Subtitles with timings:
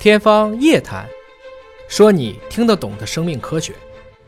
[0.00, 1.04] 天方夜谭，
[1.88, 3.74] 说你听得懂的生命科学。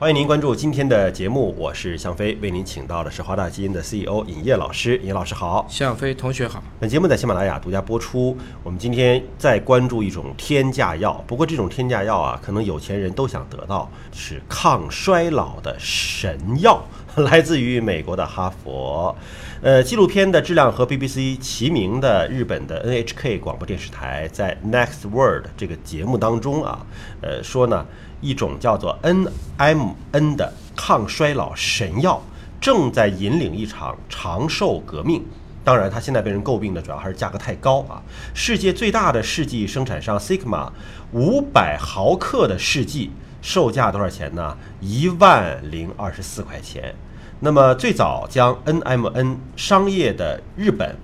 [0.00, 4.98] 欢迎您关注今天的节目，我是向飞，为您请到的是华大基因的 CEO 尹烨老师。
[4.98, 6.60] 尹老师好，向飞同学好。
[6.80, 8.36] 本节目在喜马拉雅独家播出。
[8.64, 16.82] 我们今天在关注一种天价药，不过这种天价药啊，可能有钱人都想得到，是抗衰老的神药，
[17.28, 19.16] 来自于美国的哈佛。
[19.62, 26.86] 呃，纪录片的质量和 BBC 齐名的日本的 NHK 广播电视台在 Next Word 这个节目当中啊，
[27.20, 27.86] 呃说呢。
[28.22, 32.22] 一种叫做 NMN 的抗衰老神药，
[32.60, 35.24] 正在引领一场长寿革命。
[35.64, 38.02] 当然，它现在被人诟病的主要还是价格太高啊！
[38.34, 40.70] 世界最大的试剂生产商 Sigma，
[41.12, 44.56] 五百毫克的试剂售价多少钱呢？
[44.80, 46.94] 一万零二十四块钱。
[47.40, 50.96] 那么最早将 NMN 商业的日本，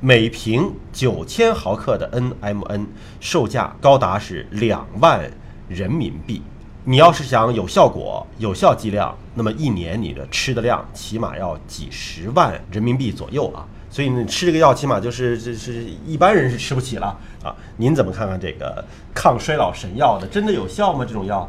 [0.00, 2.86] 每瓶九千毫克的 NMN
[3.20, 5.30] 售价高达是两万。
[5.68, 6.40] 人民币，
[6.84, 13.68] 你要是想有效果、有效剂量，那么一年你的吃的量起码要几十万人民币左右啊！
[13.90, 17.06] 所以你吃这个药，起码就是这是一般人是吃不起了
[17.42, 17.54] 啊！
[17.78, 21.04] 您怎么看看这个抗衰老神药的，真的有效吗？
[21.04, 21.48] 这种药，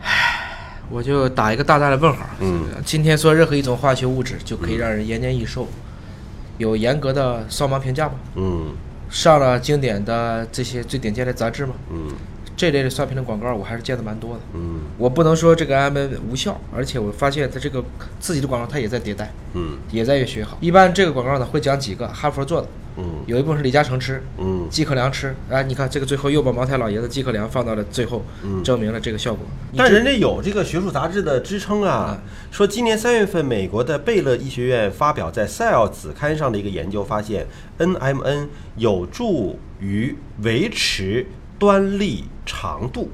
[0.90, 2.26] 我就打一个大大的问号。
[2.40, 5.68] 嗯，今天说任何一种化学物质就可以让人延年益寿，
[6.58, 8.14] 有严格的双盲评价吗？
[8.36, 8.74] 嗯，
[9.10, 11.74] 上了经典的这些最顶尖的杂志吗？
[11.92, 12.14] 嗯。
[12.60, 14.42] 这类的刷屏的广告我还是见的蛮多的。
[14.54, 15.98] 嗯，我不能说这个 M
[16.30, 17.82] 无效，而且我发现它这个
[18.20, 20.58] 自己的广告它也在迭代，嗯，也在越学好。
[20.60, 25.34] 一般这个广告呢会讲几个哈佛做的，嗯，有一部分是李嘉诚吃，嗯，季克良吃。
[25.50, 29.46] 哎，你看这个最后又把茅台老爷子季克良放到了最后，嗯证明了这个效果。
[29.78, 32.22] 但人家有这个学术杂志的支撑啊，
[32.52, 41.26] 说今年三月份美国的贝勒医学院发表在《Cell》子刊上的一个研究发现，N M N 有助于维持。
[41.60, 43.12] 端粒长度，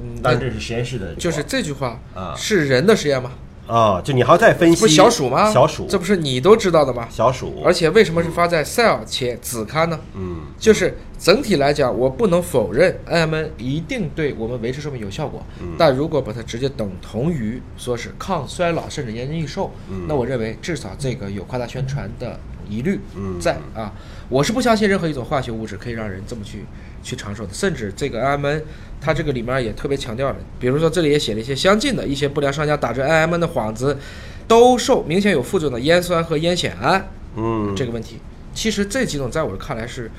[0.00, 3.32] 嗯，但这是实验室的，就是这句话啊，是人的实验吗？
[3.66, 5.48] 啊，就你还要再分析，不小鼠吗？
[5.48, 7.06] 小鼠，这不是你都知道的吗？
[7.08, 10.00] 小鼠，而且为什么是发在 Cell 且子刊呢？
[10.14, 15.44] 嗯，就是整体来讲，我不能否认 M N 一定对我们维持寿命有效果，
[15.78, 19.70] 但如果把它直接等同于说是抗衰老甚至延年益寿，
[20.08, 22.40] 那我认为至少这个有夸大宣传的。
[22.70, 23.00] 疑虑
[23.40, 23.92] 在啊，
[24.28, 26.64] 我是不相信任何一种化学物质可以让人这么去
[27.02, 28.62] 去长寿的，甚至这个 M N，
[29.00, 33.98] 它这个里面也特别强调了，比如说这里也写了一些相近的一些不良商家打着 M N 的幌子，
[34.46, 38.18] 兜售明显有副作用的烟酸和烟酰胺，嗯，这个问题，
[38.54, 40.10] 其实这几种在我看来是，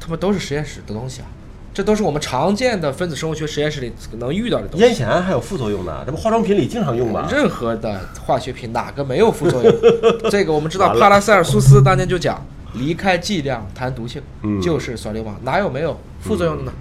[0.00, 1.26] 他们都是实验室的东西啊。
[1.72, 4.86] 这都是我们常见的分子生物学实验室里能遇到的东西。
[4.86, 7.28] 烟酰胺还有副作用呢，这不化妆品里经常用吗？
[7.30, 9.72] 任何的化学品哪个没有副作用？
[10.30, 12.44] 这个我们知道，帕拉塞尔苏斯当年就讲，
[12.74, 14.20] 离开剂量谈毒性，
[14.60, 16.72] 就是耍流氓，哪有没有副作用的呢？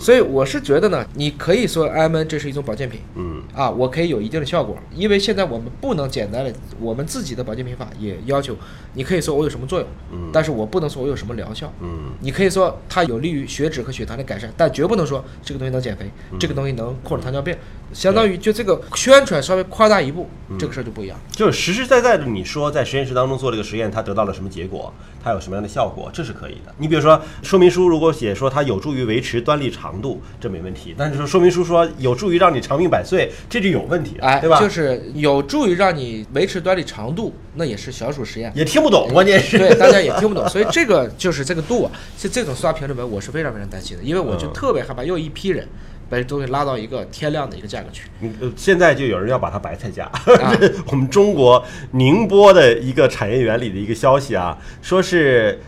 [0.00, 3.36] 所以我是觉得呢，你可以说 M N 这是一种保健品，嗯。
[3.54, 8.54] 啊，我可以有一定的效果，因为现在我们不能简单的，我们自己的保健品法也要求，
[8.92, 17.56] 你可以说我有什么作用，嗯，但是我不能说我有什么疗效，嗯，你可以说它有利于血脂和血糖的改善，但绝不能说这个东西能减肥，这个东西能控制糖尿病，
[17.94, 24.92] 相当于就这个宣传稍微夸大一步，这个事儿就不一样，就是实实在在的你说在实验室当中做这个实验，它得到了什么结果，
[25.24, 26.74] 它有什么样的效果，这是可以的。
[26.76, 29.96] 你比如说说明书如果写说它有助于维持端粒长。
[29.96, 34.60] 度这没问题，但是说说明书说有助于让你长命百岁，这就有问题，哎，对吧？
[34.60, 45.66] 就是有助于让你维持端粒长度，那也是小鼠实验，也听不懂，关键是对大家也听不懂，所以这个就是这个度啊，就这种刷屏的文，我是非常非常担心的，因为我就特别害怕又一批人
[46.10, 48.02] 把这东西拉到一个天量的一个价格去。
[48.20, 50.10] 嗯，现在就有人要把它白菜价，
[50.90, 55.58] 我们中国宁波的一个产业园里的一个消息啊，说是。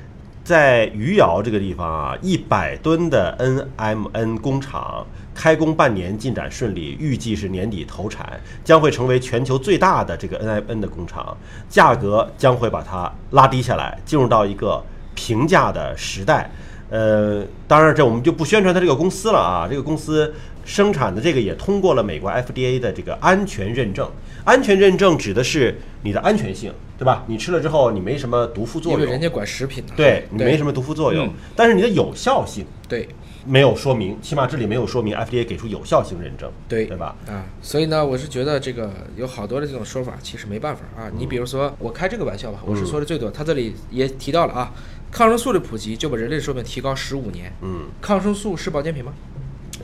[0.49, 3.37] 在余姚这个地方啊，一百吨的
[3.77, 11.37] NMN 工厂开工半年，进展顺利，预计是年底投产，将会成为全球最大的这个 NMN 的工厂，
[11.69, 14.83] 价格将会把它拉低下来，进入到一个
[15.15, 16.51] 平价的时代。
[16.89, 20.33] 呃，当然这我们就不宣传它这个公司了啊，这个公司
[20.69, 24.07] 生产的这个也通过了美国 FDA 的这个安全认证。
[24.45, 27.25] 安全认证指的是你的安全性，对吧？
[27.27, 31.33] 你吃了之后你没什么毒副作用，因为人家管食品的，对你没什么毒副作用。
[31.57, 33.09] 但是你的有效性，对，
[33.47, 37.17] 没有说明，起码这里没有说明 FDA 给出有效性认证，对，对吧？
[37.27, 41.11] 啊，所以呢，我是觉得这个有好多的这种说法，其实没办法啊。
[41.19, 43.31] 你比如说，我开这个玩笑吧，我是说的最多。
[43.31, 44.73] 他这里也提到了啊，
[45.11, 47.53] 抗生素的普及就把人类寿命提高十五年。
[47.63, 49.13] 嗯，抗生素是保健品吗？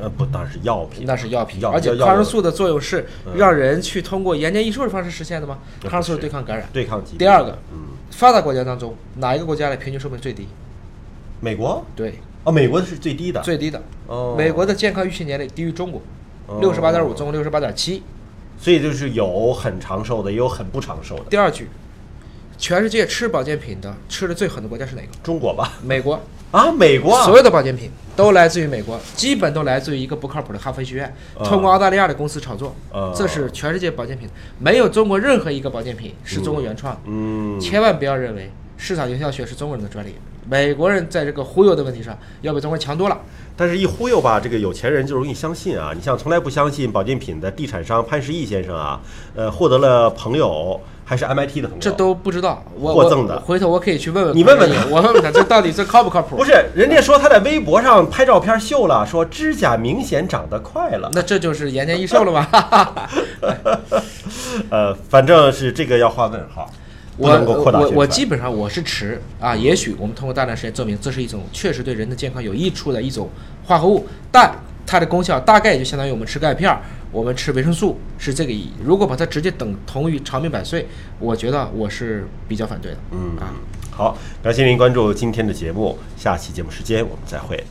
[0.01, 3.07] 呃，不，当然是药品，那是药品，而且抗生素的作用是
[3.37, 5.59] 让人去通过延年益寿的方式实现的吗？
[5.83, 7.19] 抗生素是对抗感染，对抗疾病。
[7.19, 10.49] 第二个，嗯，发达国家当中哪一个国家的平均寿命最低？
[11.41, 11.85] 美国？
[11.95, 13.83] 对，哦，美国的是最低的，最低的。
[14.07, 16.03] 哦，美国的健康预期年龄低于中国，
[16.61, 18.03] 六十八点五，中国六十八点七。
[18.59, 21.25] 所以就是有很长寿的，也有很不长寿的。
[21.29, 21.69] 第二句，
[22.57, 25.09] 全世界吃保健品的吃的最狠的国家是哪个？
[25.23, 25.73] 中国吧？
[25.83, 26.19] 美国
[26.51, 31.15] 啊，美国所有的保健品都来自于美国，基本都来自于一个不靠谱的哈佛学院，
[31.45, 32.75] 通过澳大利亚的公司炒作。
[33.15, 34.29] 这是全世界保健品，
[34.59, 37.01] 没有中国任何一个保健品是中国原创。
[37.07, 40.15] 嗯，千万不要认为市场营销学是中国人的专利，
[40.49, 43.21] 美国人在这个忽悠的问题上要比中国强多了。
[43.57, 45.93] 但是，一忽悠吧，这个有钱人就容易相信啊。
[45.95, 49.01] 你像从来不相信保健品的地产商潘石屹先生啊，
[49.37, 52.65] 呃，获得了朋友还是 MIT 的这都不知道。
[52.79, 56.37] 我获赠的，回头我可以去问问你问问他，我问问他这到底这靠不靠谱？
[56.43, 62.49] 不是，人家说他在微博上拍照片秀了，说指甲明显长得快了，那这就是延年益寿了吗？
[64.71, 66.71] 呃，反正是这个要画问号。
[67.17, 73.31] 我我我基本上我是持啊，也许我们通过大量实验证明，这是一种确实对人的健康有益处的一种
[73.65, 74.53] 化合物，但
[74.85, 76.81] 它的功效大概也就相当于我们吃钙片儿，
[77.15, 78.73] 我们吃维生素是这个意义。
[78.85, 80.85] 如果把它直接等同于长命百岁，
[81.21, 82.99] 我觉得我是比较反对的。
[83.13, 83.55] 嗯啊，
[83.93, 87.63] 好，感谢您关注今天的节目，下期节目时间我们再会。